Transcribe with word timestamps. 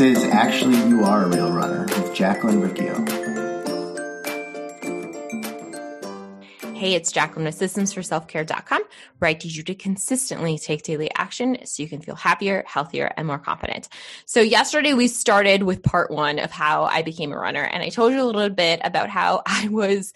Is 0.00 0.24
Actually 0.24 0.78
You 0.88 1.04
Are 1.04 1.24
a 1.24 1.28
Real 1.28 1.52
Runner 1.52 1.82
with 1.82 2.14
Jacqueline 2.14 2.62
Riccio. 2.62 2.94
Hey, 6.74 6.94
it's 6.94 7.12
Jacqueline 7.12 7.44
with 7.44 7.58
systemsforselfcare.com, 7.58 8.82
where 9.18 9.28
I 9.28 9.34
teach 9.34 9.56
you 9.56 9.62
to 9.64 9.74
consistently 9.74 10.56
take 10.56 10.84
daily 10.84 11.10
action 11.14 11.58
so 11.66 11.82
you 11.82 11.88
can 11.90 12.00
feel 12.00 12.14
happier, 12.14 12.64
healthier, 12.66 13.12
and 13.18 13.26
more 13.26 13.38
confident. 13.38 13.90
So, 14.24 14.40
yesterday 14.40 14.94
we 14.94 15.06
started 15.06 15.64
with 15.64 15.82
part 15.82 16.10
one 16.10 16.38
of 16.38 16.50
how 16.50 16.84
I 16.84 17.02
became 17.02 17.32
a 17.32 17.38
runner, 17.38 17.62
and 17.62 17.82
I 17.82 17.90
told 17.90 18.14
you 18.14 18.22
a 18.22 18.24
little 18.24 18.48
bit 18.48 18.80
about 18.82 19.10
how 19.10 19.42
I 19.46 19.68
was 19.68 20.14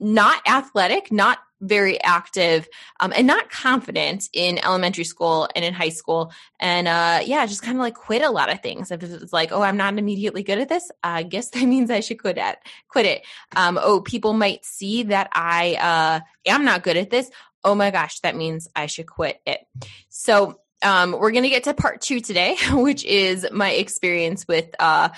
not 0.00 0.40
athletic, 0.48 1.12
not 1.12 1.38
very 1.60 2.00
active 2.02 2.68
um, 3.00 3.12
and 3.16 3.26
not 3.26 3.50
confident 3.50 4.28
in 4.32 4.58
elementary 4.64 5.04
school 5.04 5.48
and 5.54 5.64
in 5.64 5.74
high 5.74 5.88
school. 5.88 6.32
And 6.60 6.88
uh, 6.88 7.20
yeah 7.24 7.46
just 7.46 7.62
kind 7.62 7.76
of 7.76 7.80
like 7.80 7.94
quit 7.94 8.22
a 8.22 8.30
lot 8.30 8.50
of 8.50 8.60
things. 8.60 8.90
If 8.90 9.02
it's 9.02 9.32
like 9.32 9.52
oh 9.52 9.62
i'm 9.62 9.76
not 9.76 9.98
immediately 9.98 10.42
good 10.42 10.58
at 10.58 10.68
this 10.68 10.90
i 11.02 11.22
guess 11.22 11.50
that 11.50 11.64
means 11.64 11.90
i 11.90 12.00
should 12.00 12.20
quit 12.20 12.38
at 12.38 12.58
quit 12.88 13.06
it. 13.06 13.26
Um, 13.56 13.78
oh 13.80 14.00
people 14.00 14.32
might 14.32 14.64
see 14.64 15.04
that 15.04 15.28
i 15.32 15.74
uh, 15.74 16.50
am 16.50 16.64
not 16.64 16.82
good 16.82 16.96
at 16.96 17.10
this. 17.10 17.30
Oh 17.64 17.74
my 17.74 17.90
gosh 17.90 18.20
that 18.20 18.36
means 18.36 18.68
i 18.76 18.86
should 18.86 19.06
quit 19.06 19.40
it. 19.46 19.60
So 20.08 20.60
um, 20.82 21.12
we're 21.12 21.32
going 21.32 21.42
to 21.42 21.48
get 21.48 21.64
to 21.64 21.74
part 21.74 22.00
two 22.00 22.20
today, 22.20 22.56
which 22.72 23.04
is 23.04 23.46
my 23.52 23.72
experience 23.72 24.46
with 24.46 24.68
uh, 24.78 25.08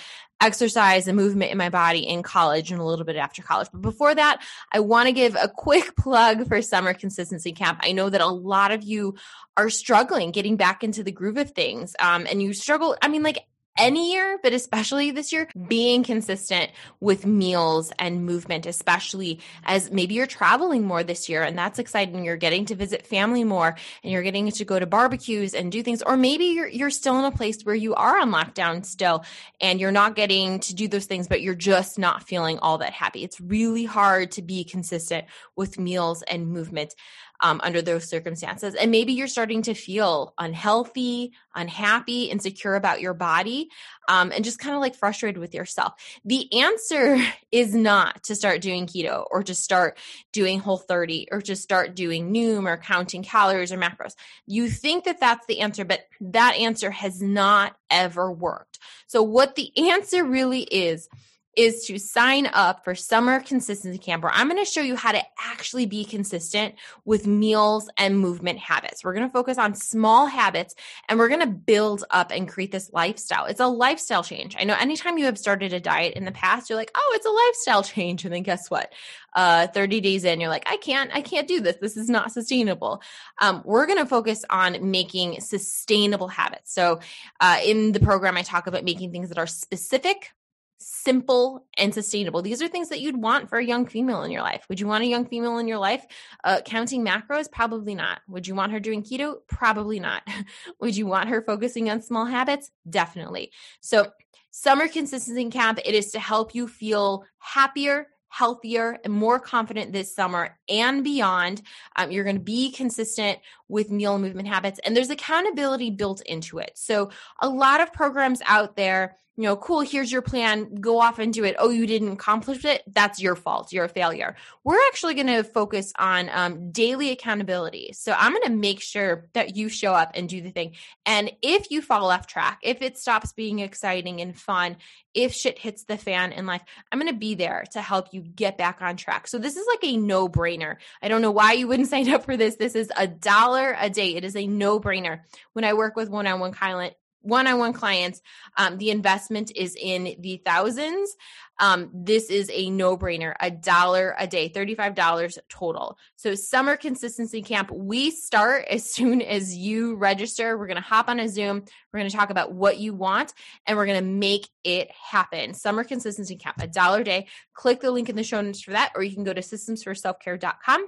exercise 0.41 1.07
and 1.07 1.17
movement 1.17 1.53
in 1.53 1.59
my 1.59 1.69
body 1.69 2.01
in 2.01 2.23
college 2.23 2.71
and 2.71 2.81
a 2.81 2.85
little 2.85 3.05
bit 3.05 3.17
after 3.17 3.43
college. 3.43 3.69
But 3.73 3.83
before 3.83 4.15
that, 4.15 4.43
I 4.73 4.81
want 4.81 5.07
to 5.07 5.13
give 5.13 5.37
a 5.37 5.49
quick 5.49 5.97
plug 5.99 6.49
for 6.49 6.63
Summer 6.63 6.95
Consistency 6.95 7.53
Camp. 7.53 7.81
I 7.83 7.93
know 7.93 8.11
that 8.11 8.21
a 8.21 8.27
lot 8.27 8.73
of 8.73 8.83
you 8.83 9.17
are 9.57 9.71
struggling 9.71 10.31
getting 10.31 10.57
back 10.57 10.83
into 10.83 11.03
the 11.03 11.13
groove 11.13 11.37
of 11.37 11.51
things. 11.51 11.95
Um, 12.01 12.27
and 12.31 12.43
you 12.43 12.53
struggle, 12.55 12.97
I 13.03 13.09
mean, 13.09 13.23
like 13.23 13.45
any 13.79 14.13
year, 14.13 14.39
but 14.43 14.53
especially 14.53 15.11
this 15.11 15.33
year, 15.33 15.49
being 15.69 16.03
consistent 16.03 16.71
with 17.01 17.25
meals 17.25 17.93
and 17.99 18.27
movement, 18.27 18.67
especially 18.67 19.41
as 19.65 19.91
maybe 19.91 20.15
you're 20.15 20.27
traveling 20.27 20.87
more 20.87 21.03
this 21.03 21.29
year 21.29 21.43
and 21.43 21.57
that's 21.57 21.79
exciting. 21.79 22.25
You're 22.25 22.37
getting 22.37 22.67
to 22.67 22.75
visit 22.75 23.07
family 23.07 23.45
more 23.45 23.77
and 24.03 24.13
you're 24.13 24.23
getting 24.23 24.51
to 24.51 24.65
go 24.65 24.79
to 24.79 24.87
barbecues 24.87 25.55
and 25.55 25.73
do 25.73 25.83
things. 25.83 26.03
Or 26.03 26.17
maybe 26.17 26.47
you're, 26.47 26.69
you're 26.69 26.91
still 26.91 27.19
in 27.19 27.25
a 27.25 27.31
place 27.31 27.63
where 27.63 27.75
you 27.75 27.95
are 27.95 28.19
on 28.21 28.31
lockdown 28.31 28.85
still 28.85 29.25
and 29.61 29.81
you're 29.81 29.93
not 29.93 30.15
getting 30.17 30.61
to 30.61 30.75
do 30.75 30.89
those 30.89 31.07
things, 31.07 31.29
but 31.29 31.41
you're 31.41 31.55
just 31.55 31.99
not 31.99 32.29
feeling 32.29 32.59
all 32.59 32.79
that 32.79 32.93
happy. 32.93 33.25
It's 33.25 33.41
really 33.41 33.85
hard 33.85 34.33
to 34.33 34.43
be 34.43 34.65
consistent 34.65 35.27
with 35.57 35.79
meals 35.79 36.23
and 36.23 36.49
movement 36.49 36.95
um, 37.43 37.61
under 37.63 37.83
those 37.83 38.09
circumstances. 38.09 38.75
And 38.75 38.91
maybe 38.91 39.13
you're 39.13 39.29
starting 39.29 39.63
to 39.63 39.75
feel 39.75 40.35
unhealthy, 40.39 41.33
unhappy, 41.55 42.25
insecure 42.25 42.75
about 42.75 43.01
your 43.01 43.15
body, 43.15 43.69
um, 44.09 44.33
and 44.33 44.45
just 44.45 44.59
kind 44.59 44.75
of 44.75 44.81
like 44.81 44.95
frustrated 44.95 45.39
with 45.39 45.55
yourself. 45.55 45.95
The 46.25 46.53
answer 46.61 47.19
is 47.53 47.75
not 47.75 48.25
to 48.25 48.35
start 48.35 48.61
doing 48.61 48.87
keto 48.87 49.25
or 49.31 49.43
to 49.43 49.55
start 49.55 49.99
doing 50.33 50.61
whole 50.61 50.79
30 50.79 51.29
or 51.31 51.41
to 51.43 51.57
start 51.57 51.95
doing 51.95 52.33
Noom 52.33 52.67
or 52.67 52.77
counting 52.77 53.23
calories 53.23 53.73
or 53.73 53.79
macros. 53.79 54.15
You 54.47 54.69
think 54.69 55.05
that 55.05 55.21
that's 55.21 55.47
the 55.47 55.61
answer, 55.61 55.85
but 55.85 56.07
that 56.21 56.57
answer 56.57 56.91
has 56.91 57.23
not 57.23 57.77
ever 57.91 58.31
worked. 58.31 58.79
So, 59.07 59.23
what 59.23 59.55
the 59.55 59.73
answer 59.91 60.25
really 60.25 60.63
is, 60.63 61.09
is 61.57 61.85
to 61.87 61.99
sign 61.99 62.47
up 62.53 62.85
for 62.85 62.95
summer 62.95 63.41
consistency 63.41 63.99
camp 63.99 64.23
where 64.23 64.33
I'm 64.33 64.49
going 64.49 64.65
to 64.65 64.71
show 64.71 64.81
you 64.81 64.95
how 64.95 65.13
to 65.13 65.23
actually 65.39 65.87
be 65.87 66.05
consistent 66.05 66.77
with 67.05 67.27
meals 67.27 67.91
and 67.97 68.19
movement 68.19 68.59
habits. 68.59 69.03
We're 69.03 69.15
going 69.15 69.27
to 69.27 69.33
focus 69.33 69.59
on 69.59 69.75
small 69.75 70.27
habits 70.27 70.75
and 71.09 71.19
we're 71.19 71.29
going 71.29 71.41
to 71.41 71.47
build 71.47 72.05
up 72.11 72.31
and 72.31 72.49
create 72.49 72.71
this 72.71 72.91
lifestyle. 72.93 73.47
It's 73.47 73.61
a 73.61 73.67
lifestyle 73.67 74.23
change. 74.23 74.57
I 74.59 74.65
know 74.65 74.77
anytime 74.79 75.19
you 75.19 75.25
have 75.25 75.39
started 75.39 75.73
a 75.73 75.81
diet 75.81 76.15
in 76.15 76.25
the 76.25 76.33
past, 76.33 76.71
you're 76.71 76.79
like, 76.79 76.93
oh, 76.95 77.13
it's 77.17 77.27
a 77.27 77.31
lifestyle 77.31 77.83
change. 77.83 78.25
And 78.25 78.33
then 78.33 78.43
guess 78.43 78.71
what? 78.71 78.93
Uh, 79.35 79.67
30 79.69 80.01
days 80.01 80.25
in, 80.25 80.41
you're 80.41 80.51
like, 80.51 80.69
I 80.69 80.77
can't, 80.77 81.11
I 81.13 81.21
can't 81.21 81.49
do 81.49 81.61
this. 81.61 81.77
This 81.77 81.97
is 81.97 82.09
not 82.09 82.33
sustainable. 82.33 83.03
Um, 83.41 83.63
we're 83.65 83.87
going 83.87 83.99
to 83.99 84.07
focus 84.07 84.45
on 84.51 84.91
making 84.91 85.41
sustainable 85.41 86.29
habits. 86.29 86.73
So 86.73 87.01
uh, 87.41 87.59
in 87.65 87.93
the 87.93 88.01
program, 88.01 88.37
I 88.37 88.43
talk 88.43 88.67
about 88.67 88.85
making 88.85 89.13
things 89.13 89.29
that 89.29 89.39
are 89.39 89.47
specific 89.47 90.33
simple 90.81 91.67
and 91.77 91.93
sustainable. 91.93 92.43
These 92.43 92.63
are 92.63 92.69
things 92.69 92.89
that 92.89 93.01
you'd 93.01 93.21
want 93.21 93.49
for 93.49 93.59
a 93.59 93.65
young 93.65 93.87
female 93.87 94.23
in 94.23 94.31
your 94.31 94.43
life. 94.43 94.65
Would 94.69 94.81
you 94.81 94.87
want 94.87 95.05
a 95.05 95.07
young 95.07 95.27
female 95.27 95.59
in 95.59 95.69
your 95.69 95.79
life 95.79 96.07
uh, 96.43 96.61
counting 96.65 97.05
macros? 97.05 97.51
Probably 97.51 97.95
not. 97.95 98.21
Would 98.29 98.47
you 98.47 98.55
want 98.55 98.73
her 98.73 98.81
doing 98.81 99.03
keto? 99.03 99.37
Probably 99.47 100.01
not. 100.01 100.23
Would 100.81 100.97
you 100.97 101.07
want 101.07 101.29
her 101.29 101.43
focusing 101.43 101.91
on 101.91 102.01
small 102.01 102.25
habits? 102.25 102.71
Definitely. 102.89 103.53
So, 103.81 104.11
summer 104.51 104.89
consistency 104.89 105.49
camp, 105.51 105.79
it 105.85 105.95
is 105.95 106.13
to 106.13 106.19
help 106.19 106.55
you 106.55 106.67
feel 106.67 107.25
happier, 107.39 108.09
healthier 108.31 108.99
and 109.05 109.13
more 109.13 109.39
confident 109.39 109.93
this 109.93 110.15
summer 110.15 110.57
and 110.69 111.05
beyond. 111.05 111.61
Um, 111.97 112.11
you're 112.11 112.25
going 112.25 112.37
to 112.37 112.43
be 112.43 112.71
consistent 112.73 113.39
with 113.69 113.91
meal 113.91 114.15
and 114.15 114.25
movement 114.25 114.49
habits, 114.49 114.81
and 114.85 114.97
there's 114.97 115.11
accountability 115.11 115.91
built 115.91 116.23
into 116.23 116.59
it. 116.59 116.73
So, 116.75 117.11
a 117.41 117.49
lot 117.49 117.81
of 117.81 117.93
programs 117.93 118.41
out 118.47 118.77
there 118.77 119.17
you 119.41 119.47
know, 119.47 119.57
cool, 119.57 119.81
here's 119.81 120.13
your 120.13 120.21
plan, 120.21 120.75
go 120.83 121.01
off 121.01 121.19
and 121.19 121.33
do 121.33 121.45
it. 121.45 121.57
Oh, 121.59 121.71
you 121.71 121.87
didn't 121.87 122.13
accomplish 122.13 122.63
it. 122.67 122.83
That's 122.87 123.23
your 123.23 123.35
fault. 123.35 123.73
You're 123.73 123.87
a 123.87 123.89
failure. 123.89 124.37
We're 124.65 124.87
actually 124.89 125.15
going 125.15 125.29
to 125.29 125.43
focus 125.45 125.95
on 125.99 126.29
um, 126.31 126.73
daily 126.73 127.11
accountability. 127.11 127.95
So 127.95 128.13
I'm 128.13 128.33
going 128.33 128.43
to 128.43 128.51
make 128.51 128.83
sure 128.83 129.29
that 129.33 129.57
you 129.57 129.71
show 129.71 129.95
up 129.95 130.11
and 130.13 130.29
do 130.29 130.43
the 130.43 130.51
thing. 130.51 130.75
And 131.07 131.33
if 131.41 131.71
you 131.71 131.81
fall 131.81 132.11
off 132.11 132.27
track, 132.27 132.59
if 132.63 132.83
it 132.83 132.99
stops 132.99 133.33
being 133.33 133.61
exciting 133.61 134.21
and 134.21 134.39
fun, 134.39 134.77
if 135.15 135.33
shit 135.33 135.59
hits 135.59 135.85
the 135.85 135.97
fan 135.97 136.33
in 136.33 136.45
life, 136.45 136.63
I'm 136.93 137.01
going 137.01 137.11
to 137.11 137.19
be 137.19 137.35
there 137.35 137.65
to 137.71 137.81
help 137.81 138.09
you 138.13 138.20
get 138.21 138.59
back 138.59 138.81
on 138.81 138.97
track. 138.97 139.27
So 139.27 139.39
this 139.39 139.57
is 139.57 139.67
like 139.67 139.85
a 139.85 139.97
no 139.97 140.29
brainer. 140.29 140.77
I 141.03 141.09
don't 141.09 141.23
know 141.23 141.31
why 141.31 141.53
you 141.53 141.67
wouldn't 141.69 141.89
sign 141.91 142.09
up 142.13 142.25
for 142.25 142.37
this. 142.37 142.57
This 142.57 142.75
is 142.75 142.91
a 142.97 143.07
dollar 143.07 143.77
a 143.79 143.91
day. 143.91 144.15
It 144.17 144.25
is 144.25 144.37
a 144.37 144.47
no 144.47 144.81
brainer. 144.81 145.21
When 145.53 145.65
I 145.65 145.75
work 145.75 145.97
with 145.97 146.09
one 146.09 146.27
on 146.27 146.41
one 146.41 146.53
client, 146.53 146.95
one-on-one 147.23 147.73
clients 147.73 148.21
um, 148.57 148.79
the 148.79 148.91
investment 148.91 149.53
is 149.55 149.77
in 149.79 150.17
the 150.21 150.41
thousands. 150.45 151.17
Um, 151.59 151.91
this 151.93 152.31
is 152.31 152.51
a 152.53 152.71
no-brainer 152.71 153.35
a 153.39 153.51
dollar 153.51 154.15
a 154.19 154.27
day 154.27 154.49
$35 154.49 155.39
total. 155.49 155.99
So 156.17 156.35
summer 156.35 156.77
consistency 156.77 157.43
camp 157.43 157.71
we 157.71 158.11
start 158.11 158.65
as 158.71 158.89
soon 158.91 159.21
as 159.21 159.55
you 159.55 159.97
register. 159.97 160.57
We're 160.57 160.67
going 160.67 160.77
to 160.77 160.83
hop 160.83 161.09
on 161.09 161.21
a 161.21 161.29
zoom. 161.29 161.65
We're 161.93 162.01
going 162.01 162.11
to 162.11 162.17
talk 162.17 162.31
about 162.31 162.53
what 162.53 162.79
you 162.79 162.95
want 162.95 163.35
and 163.67 163.77
we're 163.77 163.87
going 163.87 164.01
to 164.01 164.11
make 164.11 164.49
it 164.65 164.91
happen. 164.91 165.55
Summer 165.55 165.85
consistency 165.85 166.37
camp 166.37 166.57
a 166.61 166.67
dollar 166.67 167.01
a 167.01 167.05
day. 167.05 167.27
Click 167.53 167.81
the 167.81 167.91
link 167.91 168.09
in 168.09 168.17
the 168.17 168.25
show 168.25 168.41
notes 168.41 168.63
for 168.63 168.73
that 168.73 168.93
or 168.95 169.03
you 169.03 169.15
can 169.15 169.25
go 169.25 169.35
to 169.35 169.43
systemsforselfcare.com 169.43 170.87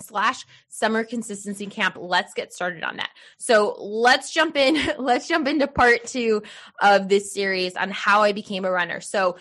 slash 0.00 0.44
summer 0.68 1.04
consistency 1.04 1.66
camp. 1.66 1.96
Let's 1.98 2.34
get 2.34 2.52
started 2.52 2.82
on 2.84 2.96
that. 2.96 3.10
So 3.38 3.76
let's 3.80 4.32
jump 4.32 4.56
in 4.56 4.76
let's 4.98 5.28
jump 5.28 5.48
into 5.48 5.66
part 5.66 6.04
two 6.04 6.42
of 6.80 7.08
this 7.08 7.32
series 7.32 7.76
on 7.76 7.90
how 7.90 8.22
i 8.22 8.32
became 8.32 8.64
a 8.64 8.70
runner. 8.70 9.00
So 9.00 9.36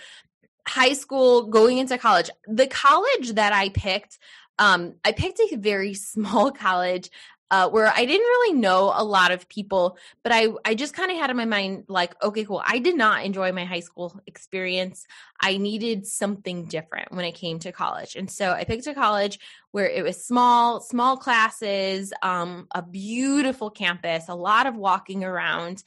high 0.65 0.93
school 0.93 1.47
going 1.47 1.77
into 1.77 1.97
college 1.97 2.29
the 2.47 2.67
college 2.67 3.33
that 3.33 3.51
i 3.51 3.67
picked 3.67 4.17
um, 4.59 4.95
I 5.03 5.11
picked 5.11 5.39
a 5.39 5.55
very 5.57 5.93
small 5.93 6.51
college 6.51 7.09
uh, 7.53 7.69
where 7.69 7.85
I 7.85 8.03
didn't 8.03 8.25
really 8.25 8.59
know 8.59 8.91
a 8.95 9.03
lot 9.03 9.29
of 9.29 9.47
people, 9.47 9.99
but 10.23 10.31
I, 10.31 10.47
I 10.65 10.73
just 10.73 10.95
kind 10.95 11.11
of 11.11 11.17
had 11.17 11.29
in 11.29 11.37
my 11.37 11.45
mind, 11.45 11.83
like, 11.87 12.19
okay, 12.23 12.45
cool. 12.45 12.63
I 12.65 12.79
did 12.79 12.97
not 12.97 13.23
enjoy 13.23 13.51
my 13.51 13.63
high 13.63 13.81
school 13.81 14.19
experience. 14.25 15.05
I 15.39 15.57
needed 15.57 16.07
something 16.07 16.65
different 16.65 17.11
when 17.11 17.25
it 17.25 17.33
came 17.33 17.59
to 17.59 17.71
college. 17.71 18.15
And 18.15 18.27
so 18.31 18.53
I 18.53 18.63
picked 18.63 18.87
a 18.87 18.95
college 18.95 19.37
where 19.69 19.87
it 19.87 20.03
was 20.03 20.25
small, 20.25 20.81
small 20.81 21.15
classes, 21.15 22.11
um, 22.23 22.65
a 22.73 22.81
beautiful 22.81 23.69
campus, 23.69 24.29
a 24.29 24.35
lot 24.35 24.65
of 24.65 24.75
walking 24.75 25.23
around. 25.23 25.83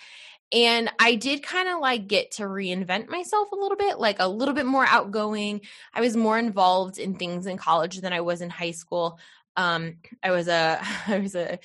And 0.52 0.88
I 1.00 1.16
did 1.16 1.42
kind 1.42 1.68
of 1.68 1.80
like 1.80 2.06
get 2.06 2.30
to 2.32 2.44
reinvent 2.44 3.08
myself 3.08 3.50
a 3.50 3.56
little 3.56 3.76
bit, 3.76 3.98
like 3.98 4.20
a 4.20 4.28
little 4.28 4.54
bit 4.54 4.66
more 4.66 4.86
outgoing. 4.86 5.62
I 5.92 6.00
was 6.00 6.16
more 6.16 6.38
involved 6.38 7.00
in 7.00 7.16
things 7.16 7.44
in 7.44 7.56
college 7.56 8.00
than 8.00 8.12
I 8.12 8.20
was 8.20 8.40
in 8.40 8.50
high 8.50 8.70
school. 8.70 9.18
Um, 9.56 9.96
I 10.22 10.30
was 10.30 10.48
a 10.48 10.80
I 11.06 11.18
was 11.18 11.34
a 11.34 11.58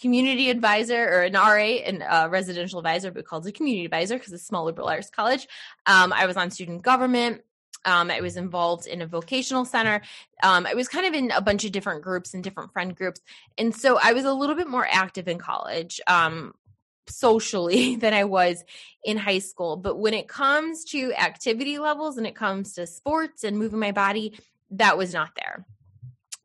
community 0.00 0.50
advisor 0.50 1.02
or 1.08 1.22
an 1.22 1.32
RA 1.32 1.80
and 1.84 2.02
a 2.08 2.28
residential 2.28 2.78
advisor, 2.78 3.10
but 3.10 3.24
called 3.24 3.46
a 3.46 3.52
community 3.52 3.84
advisor 3.84 4.16
because 4.16 4.32
it's 4.32 4.42
a 4.42 4.46
small 4.46 4.64
liberal 4.64 4.88
arts 4.88 5.10
college. 5.10 5.48
Um, 5.86 6.12
I 6.12 6.26
was 6.26 6.36
on 6.36 6.50
student 6.50 6.82
government. 6.82 7.42
Um, 7.84 8.10
I 8.10 8.20
was 8.20 8.36
involved 8.36 8.86
in 8.86 9.00
a 9.00 9.06
vocational 9.06 9.64
center. 9.64 10.02
Um, 10.42 10.66
I 10.66 10.74
was 10.74 10.88
kind 10.88 11.06
of 11.06 11.14
in 11.14 11.30
a 11.30 11.40
bunch 11.40 11.64
of 11.64 11.72
different 11.72 12.02
groups 12.02 12.34
and 12.34 12.42
different 12.42 12.72
friend 12.72 12.94
groups. 12.94 13.20
And 13.56 13.74
so 13.74 13.98
I 14.02 14.12
was 14.12 14.24
a 14.24 14.32
little 14.32 14.56
bit 14.56 14.68
more 14.68 14.86
active 14.90 15.28
in 15.28 15.38
college 15.38 16.00
um, 16.08 16.52
socially 17.08 17.96
than 18.02 18.12
I 18.12 18.24
was 18.24 18.64
in 19.04 19.16
high 19.16 19.38
school. 19.38 19.76
But 19.76 19.98
when 19.98 20.14
it 20.14 20.28
comes 20.28 20.84
to 20.86 21.14
activity 21.14 21.78
levels 21.78 22.18
and 22.18 22.26
it 22.26 22.34
comes 22.34 22.74
to 22.74 22.86
sports 22.86 23.44
and 23.44 23.56
moving 23.56 23.78
my 23.78 23.92
body, 23.92 24.38
that 24.72 24.98
was 24.98 25.14
not 25.14 25.30
there. 25.36 25.64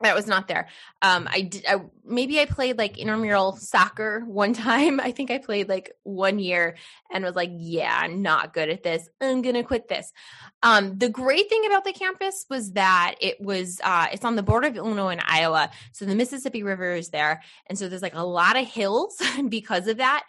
That 0.01 0.15
was 0.15 0.27
not 0.27 0.48
there. 0.48 0.68
Um, 1.01 1.27
I 1.31 1.42
did. 1.42 1.65
I, 1.68 1.81
maybe 2.06 2.39
I 2.39 2.45
played 2.45 2.77
like 2.77 2.98
intramural 2.98 3.56
soccer 3.57 4.21
one 4.21 4.53
time. 4.68 5.00
I 5.00 5.12
think 5.12 5.31
I 5.31 5.38
played 5.38 5.69
like 5.69 5.92
one 6.03 6.39
year 6.39 6.77
and 7.12 7.24
was 7.24 7.36
like, 7.36 7.51
"Yeah, 7.53 7.98
I'm 8.01 8.21
not 8.21 8.53
good 8.53 8.69
at 8.69 8.83
this. 8.83 9.07
I'm 9.19 9.42
gonna 9.42 9.63
quit 9.63 9.88
this." 9.88 10.12
Um, 10.63 10.98
the 10.98 11.09
great 11.09 11.50
thing 11.50 11.65
about 11.65 11.83
the 11.83 11.94
campus 11.94 12.45
was 12.50 12.74
that 12.74 13.15
it 13.21 13.39
was 13.42 13.80
uh, 13.83 14.07
it's 14.12 14.25
on 14.25 14.36
the 14.36 14.44
border 14.44 14.68
of 14.68 14.77
Illinois 14.77 15.09
and 15.09 15.24
Iowa, 15.25 15.69
so 15.92 16.06
the 16.06 16.15
Mississippi 16.15 16.63
River 16.63 16.94
is 16.94 17.09
there, 17.09 17.42
and 17.68 17.77
so 17.77 17.89
there's 17.89 18.01
like 18.01 18.15
a 18.15 18.25
lot 18.25 18.57
of 18.57 18.68
hills 18.68 19.21
because 19.50 19.88
of 19.88 19.98
that. 19.98 20.24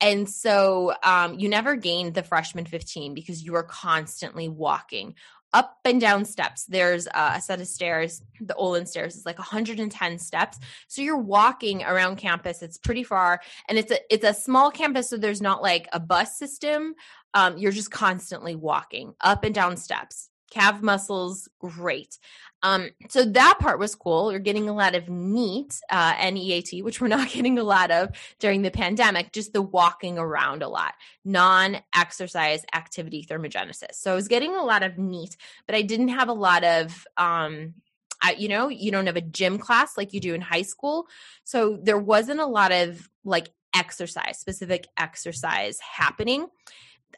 And 0.00 0.28
so 0.28 0.94
um, 1.02 1.38
you 1.38 1.48
never 1.48 1.74
gained 1.74 2.14
the 2.14 2.22
freshman 2.22 2.66
15 2.66 3.14
because 3.14 3.42
you 3.42 3.52
were 3.52 3.64
constantly 3.64 4.48
walking 4.48 5.14
up 5.52 5.78
and 5.84 6.00
down 6.00 6.24
steps. 6.24 6.64
There's 6.64 7.08
a 7.14 7.40
set 7.40 7.60
of 7.60 7.66
stairs. 7.66 8.22
The 8.40 8.54
Olin 8.54 8.86
stairs 8.86 9.16
is 9.16 9.26
like 9.26 9.38
110 9.38 10.18
steps. 10.18 10.58
So 10.88 11.02
you're 11.02 11.16
walking 11.16 11.82
around 11.82 12.16
campus. 12.16 12.62
It's 12.62 12.78
pretty 12.78 13.04
far, 13.04 13.40
and 13.68 13.78
it's 13.78 13.92
a 13.92 13.98
it's 14.12 14.24
a 14.24 14.34
small 14.34 14.70
campus, 14.70 15.10
so 15.10 15.16
there's 15.16 15.42
not 15.42 15.62
like 15.62 15.88
a 15.92 16.00
bus 16.00 16.38
system. 16.38 16.94
Um, 17.34 17.58
you're 17.58 17.72
just 17.72 17.90
constantly 17.90 18.54
walking 18.54 19.14
up 19.20 19.44
and 19.44 19.54
down 19.54 19.76
steps 19.76 20.30
calf 20.50 20.82
muscles, 20.82 21.48
great. 21.58 22.18
Um, 22.62 22.90
so 23.08 23.24
that 23.24 23.58
part 23.60 23.78
was 23.78 23.94
cool. 23.94 24.30
You're 24.30 24.40
getting 24.40 24.68
a 24.68 24.74
lot 24.74 24.94
of 24.94 25.08
NEAT, 25.08 25.80
uh, 25.90 26.14
NEAT, 26.30 26.82
which 26.82 27.00
we're 27.00 27.08
not 27.18 27.30
getting 27.30 27.58
a 27.58 27.64
lot 27.64 27.90
of 27.90 28.10
during 28.38 28.62
the 28.62 28.70
pandemic, 28.70 29.32
just 29.32 29.52
the 29.52 29.62
walking 29.62 30.18
around 30.18 30.62
a 30.62 30.68
lot, 30.68 30.94
non 31.24 31.78
exercise 31.94 32.64
activity 32.74 33.24
thermogenesis. 33.28 33.94
So 33.94 34.12
I 34.12 34.14
was 34.14 34.28
getting 34.28 34.54
a 34.54 34.64
lot 34.64 34.82
of 34.82 34.98
NEAT, 34.98 35.36
but 35.66 35.74
I 35.74 35.82
didn't 35.82 36.08
have 36.08 36.28
a 36.28 36.34
lot 36.34 36.64
of, 36.64 37.06
um, 37.16 37.74
I, 38.20 38.32
you 38.32 38.48
know, 38.48 38.68
you 38.68 38.90
don't 38.90 39.06
have 39.06 39.16
a 39.16 39.20
gym 39.20 39.58
class 39.58 39.96
like 39.96 40.12
you 40.12 40.20
do 40.20 40.34
in 40.34 40.40
high 40.40 40.62
school. 40.62 41.06
So 41.44 41.78
there 41.80 41.98
wasn't 41.98 42.40
a 42.40 42.46
lot 42.46 42.72
of 42.72 43.08
like 43.24 43.50
exercise, 43.74 44.38
specific 44.38 44.88
exercise 44.98 45.78
happening. 45.78 46.48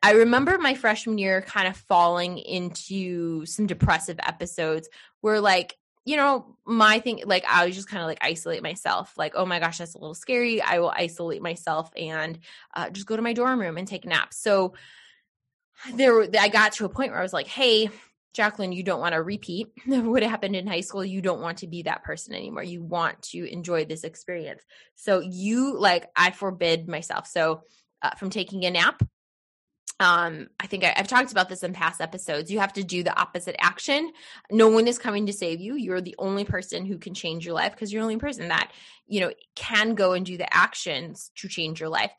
I 0.03 0.13
remember 0.13 0.59
my 0.59 0.75
freshman 0.75 1.19
year 1.19 1.43
kind 1.43 1.69
of 1.69 1.77
falling 1.77 2.39
into 2.39 3.45
some 3.47 3.67
depressive 3.67 4.19
episodes 4.23 4.89
where 5.21 5.41
like 5.41 5.77
you 6.07 6.17
know, 6.17 6.57
my 6.65 6.99
thing, 6.99 7.23
like, 7.27 7.45
I 7.47 7.67
was 7.67 7.77
just 7.77 7.89
kind 7.89 8.03
of 8.03 8.09
like 8.09 8.19
isolate 8.23 8.63
myself. 8.63 9.13
Like, 9.17 9.35
oh 9.37 9.45
my 9.45 9.61
gosh, 9.61 9.79
that's 9.79 9.95
a 9.95 9.99
little 9.99 10.15
scary. 10.15 10.63
I 10.63 10.79
will 10.79 10.91
isolate 10.91 11.43
myself 11.43 11.91
and 11.97 12.39
uh, 12.75 12.91
just 12.91 13.07
go 13.07 13.17
to 13.17 13.23
my 13.23 13.33
dorm 13.33 13.61
room 13.61 13.77
and 13.77 13.87
take 13.87 14.07
naps. 14.07 14.39
So 14.39 14.75
there, 15.95 16.23
I 16.39 16.49
got 16.49 16.73
to 16.73 16.85
a 16.85 16.89
point 16.89 17.11
where 17.11 17.21
I 17.21 17.23
was 17.23 17.33
like, 17.33 17.47
hey, 17.47 17.91
Jacqueline, 18.33 18.73
you 18.73 18.83
don't 18.83 19.01
want 19.01 19.15
to 19.15 19.23
repeat 19.23 19.69
what 19.87 20.23
happened 20.23 20.57
in 20.57 20.67
high 20.67 20.81
school. 20.81 21.05
You 21.05 21.21
don't 21.21 21.41
want 21.41 21.59
to 21.59 21.67
be 21.67 21.83
that 21.83 22.03
person 22.03 22.35
anymore. 22.35 22.63
You 22.63 22.83
want 22.83 23.21
to 23.23 23.45
enjoy 23.45 23.85
this 23.85 24.05
experience. 24.05 24.63
So 24.95 25.21
you, 25.21 25.79
like, 25.79 26.09
I 26.17 26.31
forbid 26.31 26.89
myself. 26.89 27.27
So 27.27 27.65
uh, 28.03 28.15
from 28.17 28.31
taking 28.31 28.65
a 28.65 28.71
nap 28.71 29.03
um, 30.01 30.49
I 30.59 30.67
think 30.67 30.83
I, 30.83 30.95
have 30.97 31.09
talked 31.09 31.31
about 31.31 31.51
this 31.51 31.63
in 31.63 31.75
past 31.75 32.01
episodes. 32.01 32.51
You 32.51 32.59
have 32.59 32.73
to 32.73 32.83
do 32.83 33.03
the 33.03 33.17
opposite 33.21 33.55
action. 33.61 34.11
No 34.51 34.69
one 34.69 34.89
is 34.89 34.99
coming 34.99 35.27
to 35.27 35.33
save 35.33 35.61
you. 35.61 35.75
You're 35.75 36.01
the 36.01 36.15
only 36.19 36.45
person 36.45 36.87
who 36.87 36.97
can 36.97 37.13
change 37.13 37.45
your 37.45 37.55
life 37.55 37.73
because 37.73 37.93
you're 37.93 38.01
the 38.01 38.07
only 38.07 38.17
person 38.17 38.49
that, 38.49 38.73
you 39.07 39.21
know, 39.21 39.31
can 39.55 39.95
go 39.95 40.15
and 40.15 40.25
do 40.25 40.39
the 40.39 40.53
actions 40.53 41.31
to 41.37 41.49
change 41.49 41.81
your 41.81 41.91
life. 41.91 42.13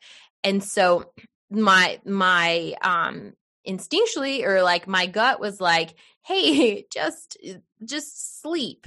And 0.44 0.62
so 0.62 1.12
my 1.50 2.00
my 2.06 2.74
um 2.82 3.32
instinctually 3.68 4.44
or 4.44 4.62
like 4.62 4.86
my 4.86 5.06
gut 5.06 5.40
was 5.40 5.60
like, 5.60 5.94
hey, 6.24 6.86
just 6.92 7.36
just 7.84 8.40
sleep. 8.40 8.86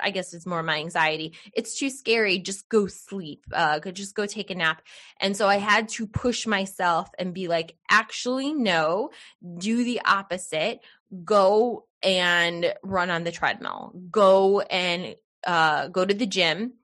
I 0.00 0.10
guess 0.10 0.34
it's 0.34 0.46
more 0.46 0.62
my 0.62 0.78
anxiety. 0.78 1.34
It's 1.52 1.78
too 1.78 1.90
scary. 1.90 2.38
Just 2.38 2.68
go 2.68 2.86
sleep. 2.86 3.44
Uh, 3.52 3.78
just 3.80 4.14
go 4.14 4.26
take 4.26 4.50
a 4.50 4.54
nap. 4.54 4.82
And 5.20 5.36
so 5.36 5.48
I 5.48 5.56
had 5.56 5.88
to 5.90 6.06
push 6.06 6.46
myself 6.46 7.08
and 7.18 7.34
be 7.34 7.48
like, 7.48 7.76
actually, 7.90 8.52
no, 8.52 9.10
do 9.58 9.84
the 9.84 10.00
opposite. 10.04 10.80
Go 11.24 11.86
and 12.02 12.72
run 12.82 13.10
on 13.10 13.24
the 13.24 13.32
treadmill. 13.32 13.92
Go 14.10 14.60
and 14.60 15.16
uh, 15.46 15.88
go 15.88 16.04
to 16.04 16.14
the 16.14 16.26
gym 16.26 16.74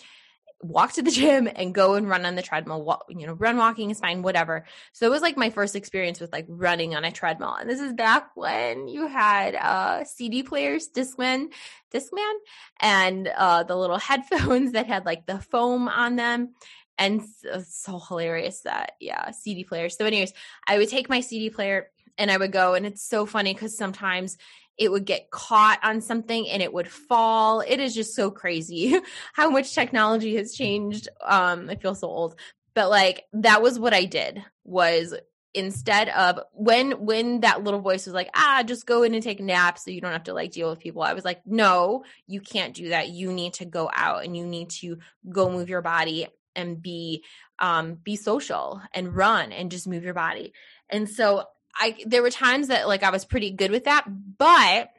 walk 0.62 0.92
to 0.94 1.02
the 1.02 1.10
gym 1.12 1.48
and 1.54 1.74
go 1.74 1.94
and 1.94 2.08
run 2.08 2.26
on 2.26 2.34
the 2.34 2.42
treadmill. 2.42 2.82
Walk, 2.82 3.06
you 3.08 3.26
know, 3.26 3.34
run 3.34 3.56
walking 3.56 3.90
is 3.90 4.00
fine, 4.00 4.22
whatever. 4.22 4.64
So 4.92 5.06
it 5.06 5.10
was 5.10 5.22
like 5.22 5.36
my 5.36 5.50
first 5.50 5.76
experience 5.76 6.20
with 6.20 6.32
like 6.32 6.46
running 6.48 6.94
on 6.94 7.04
a 7.04 7.12
treadmill. 7.12 7.54
And 7.54 7.68
this 7.68 7.80
is 7.80 7.92
back 7.92 8.30
when 8.34 8.88
you 8.88 9.06
had 9.06 9.54
uh 9.54 10.04
CD 10.04 10.42
players, 10.42 10.88
Discman, 10.94 11.48
Discman, 11.92 12.34
and 12.80 13.28
uh 13.28 13.62
the 13.64 13.76
little 13.76 13.98
headphones 13.98 14.72
that 14.72 14.86
had 14.86 15.04
like 15.04 15.26
the 15.26 15.40
foam 15.40 15.88
on 15.88 16.16
them. 16.16 16.54
And 16.98 17.22
so, 17.22 17.62
so 17.68 17.98
hilarious 17.98 18.60
that 18.62 18.92
yeah, 19.00 19.30
CD 19.32 19.64
players. 19.64 19.96
So, 19.96 20.06
anyways, 20.06 20.32
I 20.66 20.78
would 20.78 20.88
take 20.88 21.10
my 21.10 21.20
CD 21.20 21.50
player 21.50 21.90
and 22.18 22.30
I 22.30 22.38
would 22.38 22.52
go, 22.52 22.72
and 22.72 22.86
it's 22.86 23.06
so 23.06 23.26
funny 23.26 23.52
because 23.52 23.76
sometimes 23.76 24.38
it 24.78 24.90
would 24.90 25.04
get 25.04 25.30
caught 25.30 25.80
on 25.82 26.00
something 26.00 26.48
and 26.48 26.62
it 26.62 26.72
would 26.72 26.88
fall. 26.88 27.60
It 27.60 27.80
is 27.80 27.94
just 27.94 28.14
so 28.14 28.30
crazy 28.30 28.98
how 29.32 29.50
much 29.50 29.74
technology 29.74 30.36
has 30.36 30.54
changed. 30.54 31.08
Um, 31.24 31.70
I 31.70 31.76
feel 31.76 31.94
so 31.94 32.08
old. 32.08 32.36
But 32.74 32.90
like 32.90 33.24
that 33.32 33.62
was 33.62 33.78
what 33.78 33.94
I 33.94 34.04
did 34.04 34.44
was 34.64 35.14
instead 35.54 36.10
of 36.10 36.38
when 36.52 36.92
when 37.06 37.40
that 37.40 37.64
little 37.64 37.80
voice 37.80 38.04
was 38.04 38.14
like 38.14 38.28
ah 38.34 38.62
just 38.66 38.84
go 38.84 39.02
in 39.02 39.14
and 39.14 39.22
take 39.22 39.40
a 39.40 39.42
nap 39.42 39.78
so 39.78 39.90
you 39.90 40.02
don't 40.02 40.12
have 40.12 40.24
to 40.24 40.34
like 40.34 40.52
deal 40.52 40.68
with 40.68 40.78
people 40.78 41.00
i 41.00 41.14
was 41.14 41.24
like 41.24 41.40
no 41.46 42.04
you 42.26 42.42
can't 42.42 42.74
do 42.74 42.90
that 42.90 43.08
you 43.08 43.32
need 43.32 43.54
to 43.54 43.64
go 43.64 43.88
out 43.94 44.22
and 44.22 44.36
you 44.36 44.44
need 44.44 44.68
to 44.68 44.98
go 45.30 45.48
move 45.50 45.70
your 45.70 45.80
body 45.80 46.26
and 46.54 46.82
be 46.82 47.24
um 47.58 47.94
be 47.94 48.16
social 48.16 48.82
and 48.92 49.16
run 49.16 49.50
and 49.50 49.70
just 49.70 49.88
move 49.88 50.04
your 50.04 50.12
body 50.12 50.52
and 50.90 51.08
so 51.08 51.44
I 51.78 51.96
there 52.06 52.22
were 52.22 52.30
times 52.30 52.68
that 52.68 52.88
like 52.88 53.02
I 53.02 53.10
was 53.10 53.24
pretty 53.24 53.50
good 53.50 53.70
with 53.70 53.84
that, 53.84 54.04
but 54.38 54.90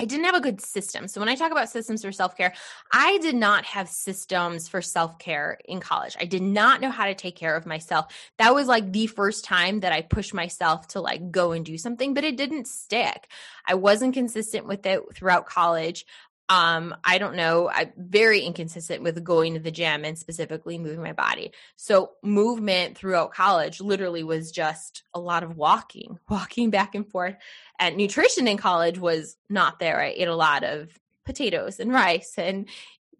I 0.00 0.06
didn't 0.06 0.24
have 0.24 0.34
a 0.34 0.40
good 0.40 0.62
system. 0.62 1.08
So 1.08 1.20
when 1.20 1.28
I 1.28 1.34
talk 1.34 1.52
about 1.52 1.68
systems 1.68 2.02
for 2.02 2.10
self-care, 2.10 2.54
I 2.90 3.18
did 3.18 3.34
not 3.34 3.66
have 3.66 3.86
systems 3.86 4.66
for 4.66 4.80
self-care 4.80 5.58
in 5.66 5.80
college. 5.80 6.16
I 6.18 6.24
did 6.24 6.40
not 6.40 6.80
know 6.80 6.88
how 6.88 7.04
to 7.04 7.14
take 7.14 7.36
care 7.36 7.54
of 7.54 7.66
myself. 7.66 8.06
That 8.38 8.54
was 8.54 8.66
like 8.66 8.92
the 8.92 9.08
first 9.08 9.44
time 9.44 9.80
that 9.80 9.92
I 9.92 10.00
pushed 10.00 10.32
myself 10.32 10.88
to 10.88 11.02
like 11.02 11.30
go 11.30 11.52
and 11.52 11.66
do 11.66 11.76
something, 11.76 12.14
but 12.14 12.24
it 12.24 12.38
didn't 12.38 12.66
stick. 12.66 13.28
I 13.66 13.74
wasn't 13.74 14.14
consistent 14.14 14.66
with 14.66 14.86
it 14.86 15.02
throughout 15.14 15.44
college 15.44 16.06
um 16.50 16.94
i 17.04 17.16
don't 17.16 17.36
know 17.36 17.70
i'm 17.70 17.90
very 17.96 18.40
inconsistent 18.40 19.02
with 19.02 19.22
going 19.24 19.54
to 19.54 19.60
the 19.60 19.70
gym 19.70 20.04
and 20.04 20.18
specifically 20.18 20.78
moving 20.78 21.02
my 21.02 21.12
body. 21.12 21.52
So 21.76 22.12
movement 22.22 22.96
throughout 22.96 23.32
college 23.32 23.80
literally 23.80 24.22
was 24.22 24.50
just 24.50 25.04
a 25.14 25.20
lot 25.20 25.42
of 25.42 25.56
walking 25.56 26.18
walking 26.28 26.70
back 26.70 26.94
and 26.94 27.08
forth. 27.08 27.36
And 27.78 27.96
nutrition 27.96 28.48
in 28.48 28.56
college 28.56 28.98
was 28.98 29.36
not 29.48 29.78
there. 29.78 30.00
I 30.00 30.14
ate 30.16 30.28
a 30.28 30.34
lot 30.34 30.64
of 30.64 30.90
potatoes 31.24 31.80
and 31.80 31.92
rice 31.92 32.34
and 32.36 32.68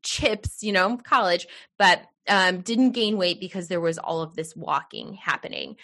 chips 0.03 0.63
you 0.63 0.73
know 0.73 0.97
college 0.97 1.47
but 1.79 2.03
um 2.27 2.63
didn't 2.63 2.93
gain 2.93 3.19
weight 3.19 3.39
because 3.39 3.69
there 3.69 3.81
was 3.81 3.99
all 3.99 4.23
of 4.23 4.35
this 4.35 4.57
walking 4.57 5.15
happening. 5.15 5.77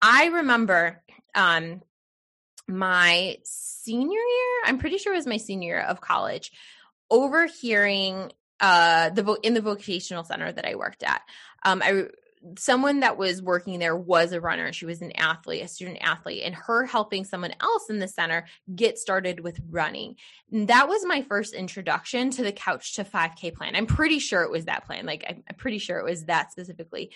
I 0.00 0.26
remember 0.26 1.02
um 1.34 1.82
my 2.68 3.36
senior 3.42 4.18
year 4.18 4.62
i'm 4.66 4.78
pretty 4.78 4.96
sure 4.96 5.12
it 5.12 5.16
was 5.16 5.26
my 5.26 5.36
senior 5.36 5.74
year 5.74 5.80
of 5.80 6.00
college 6.00 6.52
overhearing 7.12 8.32
uh 8.60 9.10
the 9.10 9.38
in 9.42 9.54
the 9.54 9.60
vocational 9.60 10.24
center 10.24 10.50
that 10.50 10.66
I 10.66 10.74
worked 10.74 11.04
at. 11.04 11.22
Um 11.64 11.82
I 11.84 12.06
someone 12.58 13.00
that 13.00 13.16
was 13.16 13.40
working 13.40 13.78
there 13.78 13.96
was 13.96 14.32
a 14.32 14.40
runner. 14.40 14.72
She 14.72 14.86
was 14.86 15.00
an 15.00 15.12
athlete, 15.12 15.62
a 15.62 15.68
student 15.68 15.98
athlete, 16.00 16.42
and 16.44 16.54
her 16.54 16.84
helping 16.84 17.24
someone 17.24 17.54
else 17.60 17.88
in 17.88 17.98
the 17.98 18.08
center 18.08 18.46
get 18.74 18.98
started 18.98 19.40
with 19.40 19.60
running. 19.70 20.16
And 20.50 20.68
that 20.68 20.88
was 20.88 21.04
my 21.04 21.22
first 21.22 21.54
introduction 21.54 22.30
to 22.32 22.42
the 22.42 22.52
couch 22.52 22.96
to 22.96 23.04
5K 23.04 23.54
plan. 23.54 23.76
I'm 23.76 23.86
pretty 23.86 24.18
sure 24.18 24.42
it 24.42 24.50
was 24.50 24.64
that 24.64 24.86
plan. 24.86 25.06
Like 25.06 25.24
I'm 25.28 25.54
pretty 25.56 25.78
sure 25.78 25.98
it 25.98 26.04
was 26.04 26.24
that 26.24 26.50
specifically. 26.50 27.12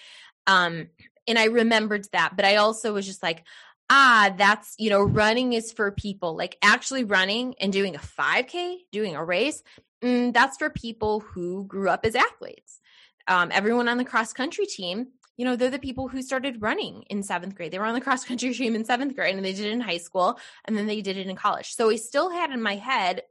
Um, 0.46 0.88
and 1.26 1.38
I 1.38 1.46
remembered 1.46 2.06
that, 2.12 2.36
but 2.36 2.44
I 2.44 2.56
also 2.56 2.92
was 2.92 3.06
just 3.06 3.22
like, 3.22 3.44
ah, 3.90 4.34
that's, 4.36 4.74
you 4.78 4.90
know, 4.90 5.02
running 5.02 5.52
is 5.52 5.72
for 5.72 5.90
people 5.90 6.36
like 6.36 6.56
actually 6.62 7.04
running 7.04 7.54
and 7.60 7.72
doing 7.72 7.94
a 7.94 8.00
5K, 8.00 8.78
doing 8.92 9.16
a 9.16 9.24
race. 9.24 9.62
Mm, 10.02 10.32
that's 10.32 10.56
for 10.56 10.70
people 10.70 11.20
who 11.20 11.64
grew 11.64 11.88
up 11.88 12.04
as 12.04 12.14
athletes. 12.14 12.80
Um, 13.28 13.50
everyone 13.52 13.88
on 13.88 13.98
the 13.98 14.04
cross 14.04 14.32
country 14.32 14.66
team, 14.66 15.08
you 15.36 15.44
know, 15.44 15.56
they're 15.56 15.70
the 15.70 15.78
people 15.78 16.08
who 16.08 16.22
started 16.22 16.62
running 16.62 17.02
in 17.10 17.22
seventh 17.22 17.54
grade. 17.54 17.72
They 17.72 17.78
were 17.78 17.86
on 17.86 17.94
the 17.94 18.00
cross 18.00 18.24
country 18.24 18.54
team 18.54 18.74
in 18.74 18.84
seventh 18.84 19.14
grade 19.14 19.34
and 19.34 19.44
they 19.44 19.52
did 19.52 19.66
it 19.66 19.72
in 19.72 19.80
high 19.80 19.98
school 19.98 20.38
and 20.64 20.76
then 20.76 20.86
they 20.86 21.00
did 21.02 21.16
it 21.16 21.26
in 21.26 21.36
college. 21.36 21.74
So 21.74 21.90
I 21.90 21.96
still 21.96 22.30
had 22.30 22.50
in 22.50 22.62
my 22.62 22.76
head, 22.76 23.22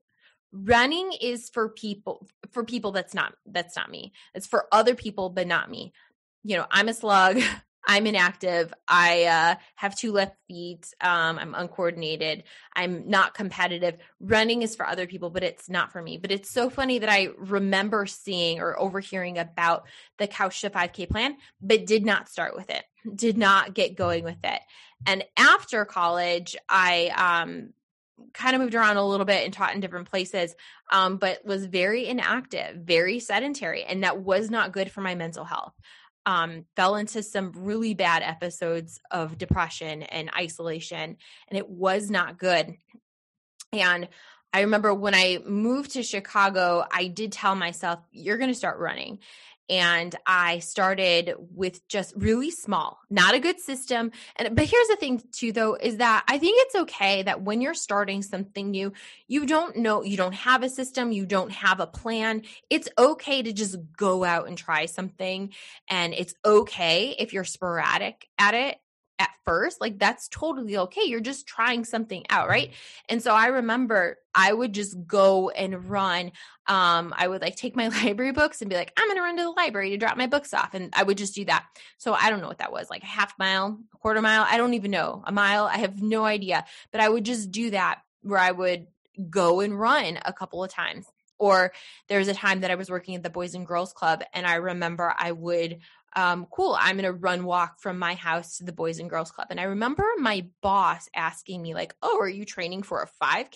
running 0.51 1.11
is 1.19 1.49
for 1.49 1.69
people 1.69 2.25
for 2.51 2.63
people 2.63 2.91
that's 2.91 3.13
not 3.13 3.33
that's 3.45 3.75
not 3.75 3.91
me. 3.91 4.13
It's 4.33 4.47
for 4.47 4.67
other 4.71 4.95
people, 4.95 5.29
but 5.29 5.47
not 5.47 5.69
me. 5.69 5.93
You 6.43 6.57
know, 6.57 6.65
I'm 6.71 6.87
a 6.87 6.93
slug. 6.93 7.41
I'm 7.87 8.07
inactive. 8.07 8.73
I 8.87 9.23
uh, 9.25 9.55
have 9.75 9.95
two 9.95 10.11
left 10.11 10.35
feet. 10.47 10.93
Um, 11.01 11.37
I'm 11.37 11.55
uncoordinated. 11.55 12.43
I'm 12.75 13.09
not 13.09 13.33
competitive. 13.33 13.97
Running 14.19 14.63
is 14.63 14.75
for 14.75 14.87
other 14.87 15.07
people, 15.07 15.29
but 15.29 15.43
it's 15.43 15.69
not 15.69 15.91
for 15.91 16.01
me. 16.01 16.17
But 16.17 16.31
it's 16.31 16.49
so 16.49 16.69
funny 16.69 16.99
that 16.99 17.09
I 17.09 17.29
remember 17.37 18.05
seeing 18.05 18.59
or 18.59 18.79
overhearing 18.79 19.37
about 19.37 19.85
the 20.17 20.27
Couch 20.27 20.61
to 20.61 20.69
5K 20.69 21.09
plan, 21.09 21.37
but 21.61 21.85
did 21.85 22.05
not 22.05 22.29
start 22.29 22.55
with 22.55 22.69
it, 22.69 22.83
did 23.13 23.37
not 23.37 23.73
get 23.73 23.95
going 23.95 24.23
with 24.23 24.43
it. 24.43 24.61
And 25.05 25.23
after 25.37 25.85
college, 25.85 26.55
I 26.67 27.09
um, 27.47 27.73
kind 28.33 28.55
of 28.55 28.61
moved 28.61 28.75
around 28.75 28.97
a 28.97 29.05
little 29.05 29.25
bit 29.25 29.43
and 29.43 29.53
taught 29.53 29.75
in 29.75 29.81
different 29.81 30.09
places, 30.09 30.55
um, 30.91 31.17
but 31.17 31.45
was 31.45 31.65
very 31.65 32.07
inactive, 32.07 32.77
very 32.77 33.19
sedentary. 33.19 33.83
And 33.83 34.03
that 34.03 34.19
was 34.19 34.49
not 34.49 34.71
good 34.71 34.91
for 34.91 35.01
my 35.01 35.15
mental 35.15 35.43
health. 35.43 35.73
Um, 36.25 36.65
fell 36.75 36.95
into 36.95 37.21
some 37.21 37.51
really 37.55 37.93
bad 37.93 38.23
episodes 38.23 38.99
of 39.11 39.37
depression 39.37 40.01
and 40.01 40.31
isolation, 40.35 41.17
and 41.47 41.57
it 41.57 41.69
was 41.69 42.09
not 42.09 42.39
good. 42.39 42.77
And 43.71 44.07
I 44.51 44.61
remember 44.61 44.93
when 44.93 45.13
I 45.13 45.39
moved 45.45 45.91
to 45.91 46.01
Chicago, 46.01 46.85
I 46.91 47.07
did 47.07 47.31
tell 47.31 47.55
myself, 47.55 47.99
you're 48.11 48.37
going 48.37 48.49
to 48.49 48.55
start 48.55 48.79
running 48.79 49.19
and 49.69 50.15
I 50.25 50.59
started 50.59 51.33
with 51.37 51.87
just 51.87 52.13
really 52.15 52.51
small, 52.51 52.99
not 53.09 53.33
a 53.33 53.39
good 53.39 53.59
system. 53.59 54.11
And 54.35 54.55
but 54.55 54.65
here's 54.65 54.87
the 54.87 54.95
thing 54.95 55.21
too 55.31 55.51
though 55.51 55.75
is 55.75 55.97
that 55.97 56.23
I 56.27 56.37
think 56.37 56.57
it's 56.61 56.75
okay 56.75 57.23
that 57.23 57.41
when 57.41 57.61
you're 57.61 57.73
starting 57.73 58.21
something 58.21 58.71
new, 58.71 58.93
you 59.27 59.45
don't 59.45 59.77
know, 59.77 60.03
you 60.03 60.17
don't 60.17 60.35
have 60.35 60.63
a 60.63 60.69
system, 60.69 61.11
you 61.11 61.25
don't 61.25 61.51
have 61.51 61.79
a 61.79 61.87
plan. 61.87 62.43
It's 62.69 62.89
okay 62.97 63.41
to 63.41 63.53
just 63.53 63.77
go 63.97 64.23
out 64.23 64.47
and 64.47 64.57
try 64.57 64.85
something 64.85 65.51
and 65.89 66.13
it's 66.13 66.35
okay 66.45 67.15
if 67.17 67.33
you're 67.33 67.43
sporadic 67.43 68.27
at 68.37 68.53
it 68.53 68.77
at 69.19 69.29
first 69.45 69.79
like 69.79 69.97
that's 69.97 70.27
totally 70.27 70.77
okay 70.77 71.03
you're 71.05 71.19
just 71.19 71.47
trying 71.47 71.85
something 71.85 72.23
out 72.29 72.47
right? 72.47 72.71
And 73.07 73.21
so 73.21 73.31
i 73.31 73.47
remember 73.47 74.17
i 74.33 74.51
would 74.51 74.73
just 74.73 74.95
go 75.07 75.49
and 75.49 75.89
run 75.89 76.31
um 76.67 77.13
i 77.17 77.27
would 77.27 77.41
like 77.41 77.55
take 77.55 77.75
my 77.75 77.87
library 78.03 78.31
books 78.31 78.61
and 78.61 78.69
be 78.69 78.75
like 78.75 78.91
i'm 78.97 79.07
gonna 79.07 79.21
run 79.21 79.37
to 79.37 79.43
the 79.43 79.51
library 79.51 79.91
to 79.91 79.97
drop 79.97 80.17
my 80.17 80.27
books 80.27 80.53
off 80.53 80.73
and 80.73 80.93
i 80.95 81.03
would 81.03 81.17
just 81.17 81.35
do 81.35 81.45
that. 81.45 81.65
So 81.97 82.13
i 82.13 82.29
don't 82.29 82.41
know 82.41 82.47
what 82.47 82.59
that 82.59 82.71
was 82.71 82.89
like 82.89 83.03
a 83.03 83.07
half 83.07 83.33
mile 83.39 83.79
a 83.93 83.97
quarter 83.97 84.21
mile 84.21 84.45
i 84.49 84.57
don't 84.57 84.73
even 84.73 84.91
know 84.91 85.23
a 85.25 85.31
mile 85.31 85.65
i 85.65 85.77
have 85.77 86.01
no 86.01 86.25
idea 86.25 86.65
but 86.91 87.01
i 87.01 87.07
would 87.07 87.23
just 87.23 87.51
do 87.51 87.71
that 87.71 87.99
where 88.21 88.39
i 88.39 88.51
would 88.51 88.87
go 89.29 89.61
and 89.61 89.79
run 89.79 90.19
a 90.23 90.33
couple 90.33 90.63
of 90.63 90.71
times. 90.71 91.07
Or 91.37 91.73
there 92.07 92.19
was 92.19 92.29
a 92.29 92.33
time 92.33 92.61
that 92.61 92.71
I 92.71 92.75
was 92.75 92.89
working 92.89 93.15
at 93.15 93.23
the 93.23 93.29
Boys 93.29 93.55
and 93.55 93.67
Girls 93.67 93.91
Club, 93.91 94.23
and 94.33 94.47
I 94.47 94.55
remember 94.55 95.13
I 95.17 95.33
would 95.33 95.79
um, 96.15 96.47
cool, 96.49 96.77
I'm 96.79 96.97
going 96.97 97.05
to 97.05 97.13
run 97.13 97.43
walk 97.43 97.79
from 97.79 97.99
my 97.99 98.15
house 98.15 98.57
to 98.57 98.63
the 98.63 98.71
Boys 98.71 98.99
and 98.99 99.09
Girls 99.09 99.31
Club. 99.31 99.47
And 99.49 99.59
I 99.59 99.63
remember 99.63 100.05
my 100.17 100.47
boss 100.61 101.09
asking 101.15 101.61
me, 101.61 101.73
like, 101.73 101.93
oh, 102.01 102.19
are 102.19 102.29
you 102.29 102.45
training 102.45 102.83
for 102.83 103.01
a 103.01 103.25
5K? 103.25 103.55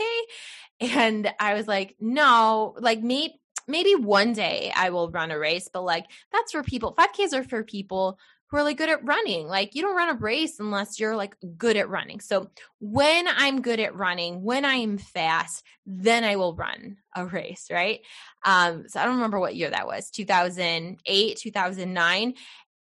And 0.81 1.29
I 1.39 1.55
was 1.55 1.67
like, 1.67 1.97
no, 1.99 2.73
like, 2.79 3.01
maybe, 3.01 3.41
maybe 3.67 3.95
one 3.95 4.31
day 4.31 4.71
I 4.73 4.91
will 4.91 5.11
run 5.11 5.29
a 5.29 5.37
race, 5.37 5.69
but 5.71 5.83
like, 5.83 6.05
that's 6.31 6.53
for 6.53 6.63
people, 6.63 6.95
5Ks 6.97 7.33
are 7.33 7.43
for 7.43 7.63
people 7.63 8.17
who 8.49 8.57
are 8.57 8.63
like 8.63 8.77
good 8.77 8.89
at 8.89 9.05
running. 9.05 9.47
Like 9.47 9.75
you 9.75 9.81
don't 9.81 9.95
run 9.95 10.09
a 10.09 10.19
race 10.19 10.59
unless 10.59 10.99
you're 10.99 11.15
like 11.15 11.35
good 11.57 11.77
at 11.77 11.89
running. 11.89 12.19
So 12.19 12.49
when 12.79 13.27
I'm 13.27 13.61
good 13.61 13.79
at 13.79 13.95
running, 13.95 14.43
when 14.43 14.65
I'm 14.65 14.97
fast, 14.97 15.63
then 15.85 16.23
I 16.23 16.35
will 16.35 16.55
run 16.55 16.97
a 17.15 17.25
race, 17.25 17.67
right? 17.71 18.01
Um, 18.43 18.85
so 18.87 18.99
I 18.99 19.05
don't 19.05 19.15
remember 19.15 19.39
what 19.39 19.55
year 19.55 19.69
that 19.69 19.87
was, 19.87 20.09
2008, 20.09 21.37
2009. 21.37 22.33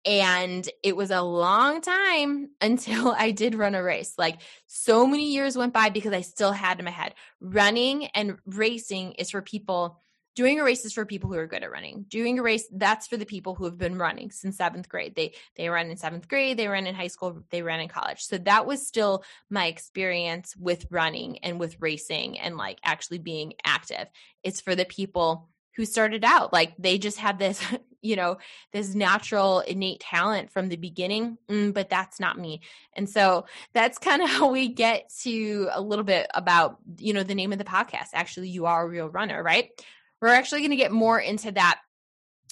And 0.05 0.69
it 0.83 0.95
was 0.95 1.11
a 1.11 1.21
long 1.21 1.81
time 1.81 2.49
until 2.61 3.11
I 3.11 3.31
did 3.31 3.55
run 3.55 3.75
a 3.75 3.83
race. 3.83 4.13
Like 4.17 4.39
so 4.67 5.05
many 5.05 5.33
years 5.33 5.57
went 5.57 5.73
by 5.73 5.89
because 5.89 6.13
I 6.13 6.21
still 6.21 6.53
had 6.53 6.79
in 6.79 6.85
my 6.85 6.91
head 6.91 7.13
running 7.41 8.05
and 8.07 8.37
racing 8.45 9.13
is 9.13 9.31
for 9.31 9.41
people 9.41 9.99
doing 10.37 10.59
a 10.59 10.63
race 10.63 10.85
is 10.85 10.93
for 10.93 11.03
people 11.03 11.33
who 11.33 11.39
are 11.39 11.47
good 11.47 11.63
at 11.63 11.71
running. 11.71 12.05
Doing 12.07 12.37
a 12.37 12.43
race 12.43 12.67
that's 12.71 13.07
for 13.07 13.17
the 13.17 13.25
people 13.25 13.55
who 13.55 13.65
have 13.65 13.77
been 13.77 13.97
running 13.97 14.29
since 14.29 14.55
seventh 14.55 14.87
grade. 14.87 15.15
They 15.15 15.33
they 15.55 15.67
ran 15.67 15.89
in 15.89 15.97
seventh 15.97 16.27
grade 16.27 16.57
they 16.57 16.67
ran 16.67 16.85
in 16.85 16.93
high 16.93 17.07
school 17.07 17.41
they 17.49 17.63
ran 17.63 17.79
in 17.79 17.89
college. 17.89 18.21
So 18.21 18.37
that 18.37 18.67
was 18.67 18.85
still 18.85 19.23
my 19.49 19.65
experience 19.65 20.55
with 20.55 20.85
running 20.91 21.39
and 21.39 21.59
with 21.59 21.81
racing 21.81 22.37
and 22.37 22.55
like 22.55 22.77
actually 22.83 23.17
being 23.17 23.53
active. 23.65 24.07
It's 24.43 24.61
for 24.61 24.75
the 24.75 24.85
people 24.85 25.49
who 25.75 25.85
started 25.85 26.23
out 26.23 26.53
like 26.53 26.73
they 26.77 26.99
just 26.99 27.17
had 27.17 27.39
this 27.39 27.59
you 28.03 28.15
know 28.15 28.37
this 28.73 28.93
natural 28.93 29.61
innate 29.61 30.01
talent 30.01 30.51
from 30.51 30.69
the 30.69 30.75
beginning 30.75 31.39
mm, 31.49 31.73
but 31.73 31.89
that's 31.89 32.19
not 32.19 32.37
me. 32.37 32.61
And 32.93 33.09
so 33.09 33.47
that's 33.73 33.97
kind 33.97 34.21
of 34.21 34.29
how 34.37 34.51
we 34.51 34.67
get 34.67 35.11
to 35.23 35.69
a 35.71 35.81
little 35.81 36.05
bit 36.05 36.27
about 36.35 36.77
you 36.99 37.13
know 37.13 37.23
the 37.23 37.33
name 37.33 37.53
of 37.53 37.57
the 37.57 37.63
podcast 37.63 38.09
actually 38.13 38.49
you 38.49 38.67
are 38.67 38.83
a 38.83 38.87
real 38.87 39.09
runner 39.09 39.41
right 39.41 39.71
we're 40.21 40.29
actually 40.29 40.61
going 40.61 40.71
to 40.71 40.77
get 40.77 40.91
more 40.91 41.19
into 41.19 41.51
that 41.51 41.79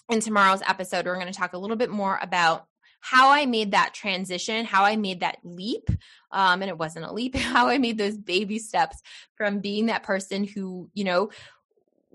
in 0.10 0.20
tomorrow's 0.20 0.62
episode. 0.68 1.06
We're 1.06 1.16
going 1.16 1.28
to 1.28 1.34
talk 1.34 1.54
a 1.54 1.58
little 1.58 1.78
bit 1.78 1.90
more 1.90 2.20
about 2.22 2.66
how 3.00 3.30
I 3.30 3.46
made 3.46 3.72
that 3.72 3.94
transition, 3.94 4.66
how 4.66 4.84
I 4.84 4.96
made 4.96 5.20
that 5.20 5.38
leap. 5.44 5.90
Um, 6.32 6.64
and 6.64 6.70
it 6.70 6.78
wasn't 6.78 7.06
a 7.06 7.14
leap, 7.14 7.36
how 7.36 7.68
I 7.68 7.78
made 7.78 7.98
those 7.98 8.18
baby 8.18 8.58
steps 8.58 9.02
from 9.36 9.60
being 9.60 9.88
that 9.88 10.04
person 10.04 10.44
who, 10.44 10.90
you 10.94 11.04
know, 11.04 11.30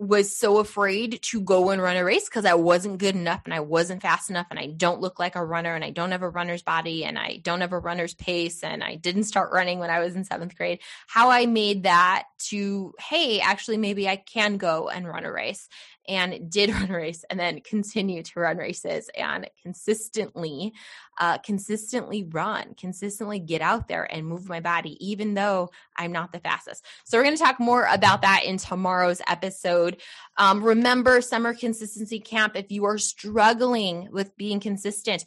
was 0.00 0.34
so 0.34 0.56
afraid 0.56 1.20
to 1.20 1.42
go 1.42 1.68
and 1.68 1.82
run 1.82 1.94
a 1.94 2.02
race 2.02 2.24
because 2.24 2.46
I 2.46 2.54
wasn't 2.54 2.96
good 2.96 3.14
enough 3.14 3.42
and 3.44 3.52
I 3.52 3.60
wasn't 3.60 4.00
fast 4.00 4.30
enough 4.30 4.46
and 4.48 4.58
I 4.58 4.68
don't 4.68 5.02
look 5.02 5.18
like 5.18 5.36
a 5.36 5.44
runner 5.44 5.74
and 5.74 5.84
I 5.84 5.90
don't 5.90 6.12
have 6.12 6.22
a 6.22 6.28
runner's 6.28 6.62
body 6.62 7.04
and 7.04 7.18
I 7.18 7.36
don't 7.36 7.60
have 7.60 7.74
a 7.74 7.78
runner's 7.78 8.14
pace 8.14 8.64
and 8.64 8.82
I 8.82 8.94
didn't 8.94 9.24
start 9.24 9.52
running 9.52 9.78
when 9.78 9.90
I 9.90 10.00
was 10.00 10.16
in 10.16 10.24
seventh 10.24 10.56
grade. 10.56 10.80
How 11.06 11.28
I 11.28 11.44
made 11.44 11.82
that 11.82 12.24
to, 12.48 12.94
hey, 12.98 13.40
actually, 13.40 13.76
maybe 13.76 14.08
I 14.08 14.16
can 14.16 14.56
go 14.56 14.88
and 14.88 15.06
run 15.06 15.26
a 15.26 15.32
race 15.32 15.68
and 16.08 16.50
did 16.50 16.70
run 16.74 16.90
a 16.90 16.94
race 16.94 17.24
and 17.30 17.38
then 17.38 17.60
continue 17.60 18.22
to 18.22 18.40
run 18.40 18.56
races 18.56 19.10
and 19.16 19.48
consistently 19.62 20.72
uh, 21.18 21.38
consistently 21.38 22.24
run 22.24 22.74
consistently 22.74 23.38
get 23.38 23.60
out 23.60 23.88
there 23.88 24.04
and 24.04 24.26
move 24.26 24.48
my 24.48 24.60
body 24.60 24.96
even 25.06 25.34
though 25.34 25.70
i'm 25.96 26.12
not 26.12 26.32
the 26.32 26.40
fastest. 26.40 26.84
So 27.04 27.18
we're 27.18 27.24
going 27.24 27.36
to 27.36 27.42
talk 27.42 27.60
more 27.60 27.86
about 27.90 28.22
that 28.22 28.44
in 28.44 28.56
tomorrow's 28.56 29.20
episode. 29.26 30.00
Um, 30.36 30.62
remember 30.62 31.20
summer 31.20 31.54
consistency 31.54 32.20
camp 32.20 32.56
if 32.56 32.70
you 32.70 32.84
are 32.84 32.98
struggling 32.98 34.08
with 34.10 34.36
being 34.36 34.60
consistent 34.60 35.24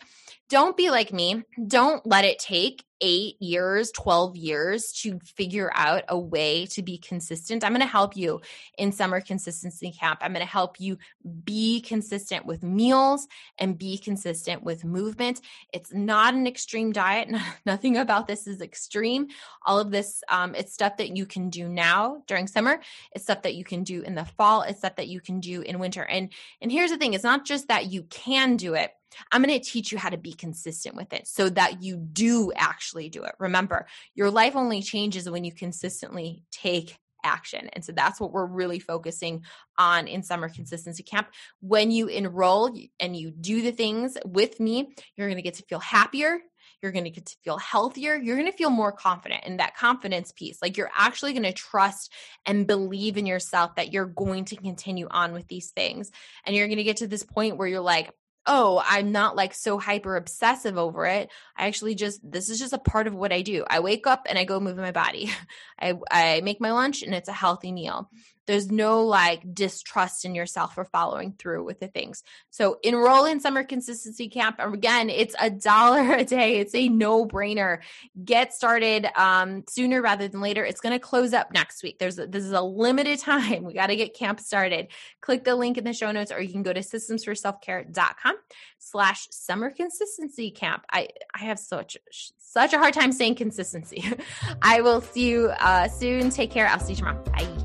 don't 0.54 0.78
be 0.78 0.92
like 0.92 1.12
me 1.12 1.42
don't 1.68 2.06
let 2.06 2.26
it 2.26 2.38
take 2.38 2.86
eight 3.04 3.40
years, 3.42 3.92
12 3.92 4.38
years 4.38 4.94
to 4.94 5.20
figure 5.26 5.70
out 5.76 6.04
a 6.08 6.18
way 6.18 6.66
to 6.68 6.82
be 6.82 6.98
consistent. 6.98 7.64
I'm 7.64 7.74
going 7.74 7.82
to 7.82 7.86
help 7.86 8.16
you 8.16 8.40
in 8.78 8.94
summer 8.94 9.20
consistency 9.20 9.92
camp. 9.92 10.20
I'm 10.22 10.32
going 10.32 10.46
to 10.46 10.50
help 10.50 10.80
you 10.80 10.98
be 11.44 11.82
consistent 11.82 12.46
with 12.46 12.64
meals 12.64 13.28
and 13.58 13.78
be 13.78 13.98
consistent 13.98 14.64
with 14.64 14.86
movement. 14.86 15.42
It's 15.74 15.94
not 15.94 16.34
an 16.34 16.48
extreme 16.48 16.94
diet. 16.94 17.30
Nothing 17.66 17.98
about 17.98 18.26
this 18.26 18.48
is 18.48 18.62
extreme. 18.62 19.28
All 19.66 19.80
of 19.80 19.92
this, 19.92 20.24
um, 20.30 20.56
it's 20.56 20.74
stuff 20.74 20.96
that 20.98 21.16
you 21.16 21.26
can 21.26 21.50
do 21.50 21.68
now 21.68 22.24
during 22.26 22.48
summer. 22.48 22.80
It's 23.12 23.26
stuff 23.26 23.42
that 23.42 23.56
you 23.56 23.66
can 23.66 23.84
do 23.84 24.02
in 24.04 24.16
the 24.16 24.26
fall. 24.26 24.62
It's 24.62 24.80
stuff 24.80 24.96
that 24.96 25.10
you 25.10 25.20
can 25.20 25.42
do 25.42 25.62
in 25.62 25.80
winter. 25.80 26.04
And, 26.04 26.32
and 26.62 26.72
here's 26.72 26.92
the 26.92 26.98
thing. 26.98 27.14
It's 27.14 27.24
not 27.24 27.44
just 27.44 27.68
that 27.68 27.88
you 27.88 28.04
can 28.04 28.56
do 28.56 28.76
it 28.76 28.94
I'm 29.32 29.44
going 29.44 29.60
to 29.60 29.66
teach 29.66 29.92
you 29.92 29.98
how 29.98 30.10
to 30.10 30.18
be 30.18 30.34
consistent 30.34 30.96
with 30.96 31.14
it 31.14 31.28
so 31.28 31.50
that 31.50 31.84
you 31.84 31.98
do 31.98 32.52
actually 32.56 33.10
do 33.10 33.24
it. 33.24 33.36
Remember, 33.40 33.88
your 34.16 34.32
life 34.32 34.56
only 34.56 34.82
changes 34.82 35.30
when 35.30 35.44
you 35.44 35.54
consistently 35.54 36.44
take 36.52 36.98
action. 37.24 37.70
And 37.74 37.84
so 37.84 37.92
that's 37.92 38.20
what 38.20 38.32
we're 38.32 38.46
really 38.46 38.80
focusing 38.80 39.44
on 39.78 40.08
in 40.08 40.24
summer 40.24 40.50
consistency 40.50 41.04
camp. 41.04 41.28
When 41.62 41.90
you 41.92 42.08
enroll 42.08 42.76
and 43.00 43.16
you 43.16 43.32
do 43.32 43.62
the 43.62 43.72
things 43.72 44.18
with 44.26 44.60
me, 44.60 44.94
you're 45.16 45.28
going 45.28 45.38
to 45.38 45.44
get 45.44 45.56
to 45.56 45.64
feel 45.64 45.80
happier. 45.80 46.40
You're 46.82 46.92
going 46.92 47.06
to 47.06 47.10
get 47.10 47.28
to 47.28 47.38
feel 47.46 47.58
healthier. 47.58 48.16
You're 48.16 48.36
going 48.36 48.52
to 48.52 48.58
feel 48.58 48.70
more 48.70 48.92
confident 48.92 49.46
in 49.46 49.58
that 49.58 49.78
confidence 49.78 50.34
piece. 50.34 50.62
Like 50.62 50.76
you're 50.76 50.92
actually 50.96 51.32
going 51.32 51.44
to 51.44 51.54
trust 51.54 52.12
and 52.46 52.68
believe 52.68 53.16
in 53.16 53.26
yourself 53.26 53.76
that 53.76 53.94
you're 53.94 54.06
going 54.06 54.46
to 54.46 54.58
continue 54.58 55.08
on 55.10 55.32
with 55.32 55.48
these 55.48 55.72
things. 55.72 56.12
And 56.46 56.54
you're 56.54 56.68
going 56.68 56.78
to 56.78 56.84
get 56.84 56.98
to 56.98 57.08
this 57.08 57.24
point 57.24 57.56
where 57.56 57.70
you're 57.70 57.80
like, 57.80 58.12
oh, 58.46 58.84
I'm 58.86 59.12
not 59.12 59.36
like 59.36 59.54
so 59.54 59.80
hyper 59.80 60.16
obsessive 60.16 60.78
over 60.78 61.06
it. 61.06 61.30
I 61.58 61.68
actually 61.68 61.96
just, 61.96 62.20
this 62.30 62.50
is 62.50 62.60
just 62.60 62.74
a 62.74 62.78
part 62.78 63.08
of 63.08 63.16
what 63.16 63.32
I 63.32 63.42
do. 63.42 63.64
I 63.70 63.80
wake 63.80 64.06
up 64.06 64.28
and 64.30 64.38
I 64.38 64.44
go 64.44 64.60
move 64.60 64.78
my 64.78 64.92
body. 64.92 65.32
I, 65.80 65.94
I 66.12 66.42
make 66.42 66.60
my 66.60 66.72
lunch 66.72 67.04
and 67.04 67.14
it's 67.14 67.30
a 67.30 67.34
healthy 67.34 67.72
meal. 67.72 68.10
There's 68.46 68.70
no 68.72 69.06
like 69.06 69.54
distrust 69.54 70.26
in 70.26 70.36
yourself 70.36 70.76
for 70.76 70.86
following 70.86 71.34
through 71.34 71.64
with 71.64 71.80
the 71.80 71.88
things. 71.88 72.24
So 72.50 72.78
enroll 72.84 73.26
in 73.26 73.40
summer 73.40 73.64
consistency 73.64 74.30
camp. 74.30 74.58
Again, 74.60 75.10
it's 75.10 75.36
a 75.40 75.50
dollar 75.50 76.14
a 76.18 76.26
day. 76.26 76.58
It's 76.58 76.76
a 76.76 76.90
no 76.90 77.26
brainer. 77.26 77.80
Get 78.24 78.54
started 78.54 79.08
um, 79.16 79.64
sooner 79.68 80.02
rather 80.02 80.28
than 80.28 80.42
later. 80.42 80.66
It's 80.66 80.82
going 80.82 80.94
to 80.94 81.00
close 81.00 81.34
up 81.34 81.54
next 81.54 81.84
week. 81.84 82.00
There's 82.00 82.20
a, 82.20 82.28
this 82.28 82.44
is 82.44 82.52
a 82.52 82.62
limited 82.62 83.20
time. 83.20 83.64
We 83.64 83.74
got 83.74 83.88
to 83.88 83.96
get 83.96 84.14
camp 84.14 84.40
started. 84.40 84.88
Click 85.22 85.44
the 85.44 85.56
link 85.56 85.78
in 85.78 85.84
the 85.84 85.94
show 85.94 86.12
notes, 86.12 86.32
or 86.32 86.42
you 86.42 86.52
can 86.52 86.64
go 86.64 86.74
to 86.74 86.82
systemsforselfcare.com 86.82 88.36
slash 88.80 89.28
summer 89.32 89.70
consistency 89.70 90.52
camp. 90.52 90.84
I, 90.92 91.08
I 91.34 91.40
have 91.40 91.60
such, 91.60 91.98
such 92.12 92.74
a 92.74 92.78
hard 92.78 92.94
time 92.94 93.12
saying 93.12 93.36
consistency. 93.36 94.04
I 94.62 94.82
will 94.82 95.02
see 95.02 95.30
you 95.30 95.48
uh, 95.60 95.88
soon. 95.88 96.30
Take 96.30 96.52
care. 96.52 96.68
I'll 96.68 96.80
see 96.80 96.94
you 96.94 96.98
tomorrow. 96.98 97.24
Bye. 97.24 97.63